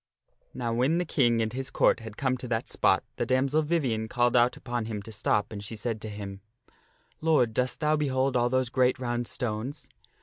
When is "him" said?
4.85-5.03, 6.09-6.41